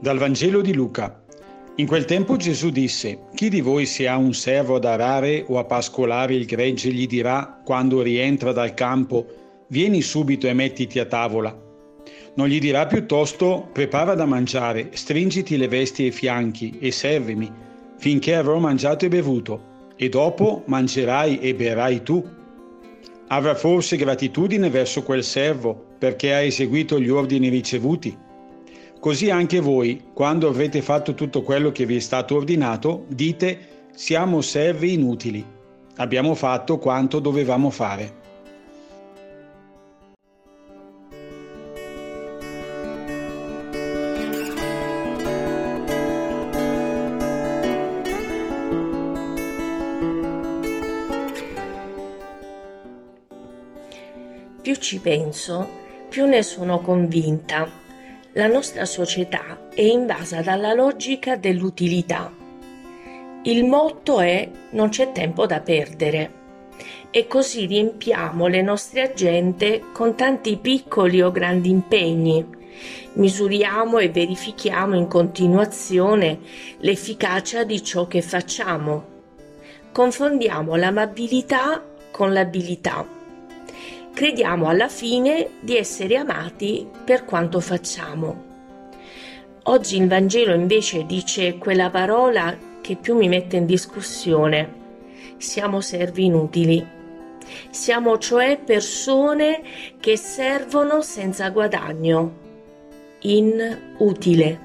[0.00, 1.24] Dal Vangelo di Luca.
[1.78, 5.58] In quel tempo Gesù disse, Chi di voi se ha un servo ad arare o
[5.58, 9.26] a pascolare il gregge gli dirà, quando rientra dal campo,
[9.66, 11.52] vieni subito e mettiti a tavola.
[12.34, 17.50] Non gli dirà piuttosto, prepara da mangiare, stringiti le vesti ai fianchi e servimi,
[17.96, 19.62] finché avrò mangiato e bevuto,
[19.96, 22.24] e dopo mangerai e berrai tu.
[23.26, 28.26] Avrà forse gratitudine verso quel servo perché ha eseguito gli ordini ricevuti?
[29.00, 34.40] Così anche voi, quando avrete fatto tutto quello che vi è stato ordinato, dite siamo
[34.40, 35.44] servi inutili.
[35.98, 38.16] Abbiamo fatto quanto dovevamo fare.
[54.60, 55.68] Più ci penso,
[56.08, 57.86] più ne sono convinta
[58.32, 62.30] la nostra società è invasa dalla logica dell'utilità.
[63.42, 66.32] Il motto è non c'è tempo da perdere
[67.10, 72.44] e così riempiamo le nostre agende con tanti piccoli o grandi impegni.
[73.14, 76.38] Misuriamo e verifichiamo in continuazione
[76.80, 79.16] l'efficacia di ciò che facciamo.
[79.90, 83.17] Confondiamo l'amabilità con l'abilità
[84.18, 88.46] crediamo alla fine di essere amati per quanto facciamo.
[89.62, 94.74] Oggi il Vangelo invece dice quella parola che più mi mette in discussione.
[95.36, 96.84] Siamo servi inutili.
[97.70, 99.62] Siamo cioè persone
[100.00, 102.32] che servono senza guadagno,
[103.20, 104.60] inutile,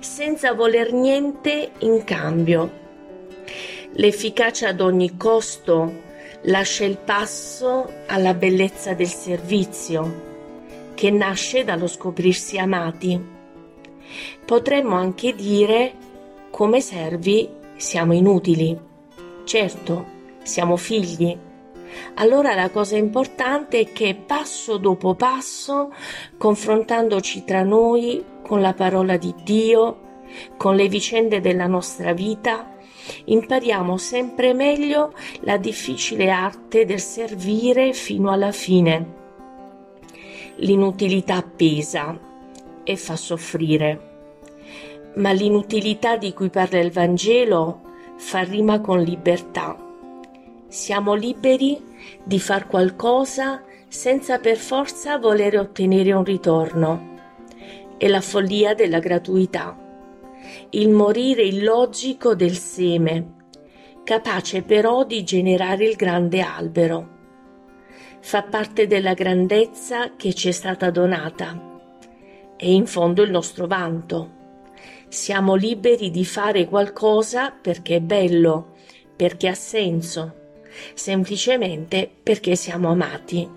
[0.00, 2.70] senza voler niente in cambio.
[3.92, 6.04] L'efficacia ad ogni costo
[6.42, 10.24] lascia il passo alla bellezza del servizio,
[10.94, 13.34] che nasce dallo scoprirsi amati.
[14.44, 15.92] Potremmo anche dire,
[16.50, 18.78] come servi siamo inutili.
[19.44, 20.06] Certo,
[20.42, 21.36] siamo figli.
[22.14, 25.92] Allora la cosa importante è che passo dopo passo,
[26.36, 30.04] confrontandoci tra noi con la parola di Dio,
[30.56, 32.75] con le vicende della nostra vita,
[33.24, 39.14] impariamo sempre meglio la difficile arte del servire fino alla fine.
[40.56, 42.18] L'inutilità pesa
[42.82, 44.00] e fa soffrire,
[45.16, 47.82] ma l'inutilità di cui parla il Vangelo
[48.16, 49.76] fa rima con libertà.
[50.68, 51.80] Siamo liberi
[52.22, 57.14] di far qualcosa senza per forza volere ottenere un ritorno.
[57.96, 59.84] È la follia della gratuità
[60.70, 63.34] il morire illogico del seme,
[64.04, 67.14] capace però di generare il grande albero.
[68.20, 71.74] Fa parte della grandezza che ci è stata donata.
[72.56, 74.30] È in fondo il nostro vanto.
[75.08, 78.74] Siamo liberi di fare qualcosa perché è bello,
[79.14, 80.34] perché ha senso,
[80.94, 83.48] semplicemente perché siamo amati.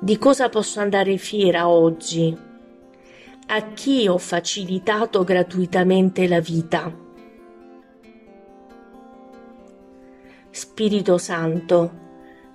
[0.00, 2.47] Di cosa posso andare fiera oggi?
[3.50, 6.94] A chi ho facilitato gratuitamente la vita.
[10.50, 11.92] Spirito Santo,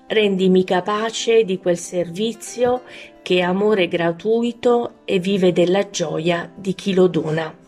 [0.08, 2.84] rendimi capace di quel servizio
[3.24, 7.63] che è amore gratuito e vive della gioia di chi lo dona.